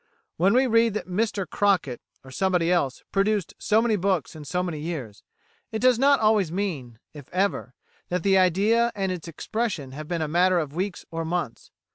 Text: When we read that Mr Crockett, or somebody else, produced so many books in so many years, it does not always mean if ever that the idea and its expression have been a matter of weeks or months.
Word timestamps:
When 0.35 0.55
we 0.55 0.65
read 0.65 0.95
that 0.95 1.05
Mr 1.05 1.47
Crockett, 1.47 2.01
or 2.23 2.31
somebody 2.31 2.71
else, 2.71 3.03
produced 3.11 3.53
so 3.59 3.83
many 3.83 3.95
books 3.95 4.35
in 4.35 4.45
so 4.45 4.63
many 4.63 4.79
years, 4.79 5.21
it 5.71 5.77
does 5.77 5.99
not 5.99 6.19
always 6.19 6.51
mean 6.51 6.97
if 7.13 7.29
ever 7.29 7.75
that 8.09 8.23
the 8.23 8.35
idea 8.35 8.91
and 8.95 9.11
its 9.11 9.27
expression 9.27 9.91
have 9.91 10.07
been 10.07 10.23
a 10.23 10.27
matter 10.27 10.57
of 10.57 10.73
weeks 10.73 11.05
or 11.11 11.23
months. 11.23 11.69